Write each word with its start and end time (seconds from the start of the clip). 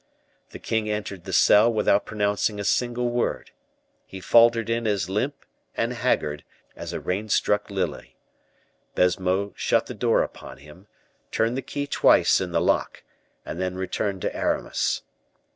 The 0.49 0.57
king 0.57 0.89
entered 0.89 1.25
the 1.25 1.31
cell 1.31 1.71
without 1.71 2.07
pronouncing 2.07 2.59
a 2.59 2.63
single 2.63 3.09
word: 3.11 3.51
he 4.07 4.19
faltered 4.19 4.67
in 4.67 4.87
as 4.87 5.11
limp 5.11 5.45
and 5.77 5.93
haggard 5.93 6.43
as 6.75 6.91
a 6.91 6.99
rain 6.99 7.29
struck 7.29 7.69
lily. 7.69 8.15
Baisemeaux 8.95 9.53
shut 9.55 9.85
the 9.85 9.93
door 9.93 10.23
upon 10.23 10.57
him, 10.57 10.87
turned 11.29 11.55
the 11.55 11.61
key 11.61 11.85
twice 11.85 12.41
in 12.41 12.51
the 12.51 12.59
lock, 12.59 13.03
and 13.45 13.61
then 13.61 13.75
returned 13.75 14.23
to 14.23 14.35
Aramis. 14.35 15.03